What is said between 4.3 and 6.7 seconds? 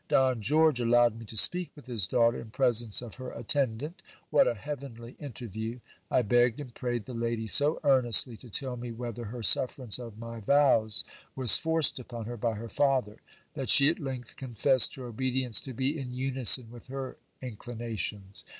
What a heavenly interview! I begged